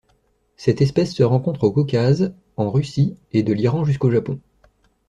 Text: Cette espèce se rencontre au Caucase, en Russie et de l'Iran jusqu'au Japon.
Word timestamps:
Cette 0.57 0.81
espèce 0.81 1.13
se 1.13 1.21
rencontre 1.21 1.63
au 1.63 1.71
Caucase, 1.71 2.33
en 2.57 2.71
Russie 2.71 3.17
et 3.33 3.43
de 3.43 3.53
l'Iran 3.53 3.83
jusqu'au 3.85 4.09
Japon. 4.09 4.39